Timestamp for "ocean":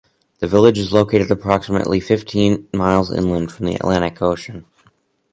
4.19-4.65